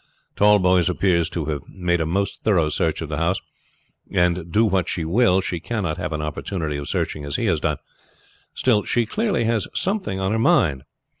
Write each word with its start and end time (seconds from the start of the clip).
Tallboys 0.35 0.89
appears 0.89 1.29
to 1.29 1.45
have 1.45 1.61
made 1.69 2.01
a 2.01 2.07
most 2.07 2.41
thorough 2.41 2.69
search 2.69 3.01
of 3.03 3.09
the 3.09 3.19
house, 3.19 3.37
and 4.11 4.51
do 4.51 4.65
what 4.65 4.89
she 4.89 5.05
will 5.05 5.41
she 5.41 5.59
cannot 5.59 5.97
have 5.97 6.11
any 6.11 6.23
opportunity 6.23 6.75
of 6.77 6.89
searching 6.89 7.23
as 7.23 7.35
he 7.35 7.45
has 7.45 7.59
done. 7.59 7.77
Still 8.55 8.83
she 8.83 9.05
clearly 9.05 9.43
has 9.43 9.67
something 9.75 10.19
on 10.19 10.31
her 10.31 10.39
mind. 10.39 10.85